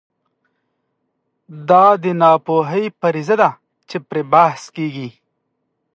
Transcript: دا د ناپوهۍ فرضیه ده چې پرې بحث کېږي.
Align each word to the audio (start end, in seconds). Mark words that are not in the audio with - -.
دا 1.69 1.85
د 2.03 2.05
ناپوهۍ 2.21 2.85
فرضیه 2.99 3.35
ده 3.41 3.49
چې 3.89 3.97
پرې 4.07 4.21
بحث 4.33 4.63
کېږي. 4.75 5.09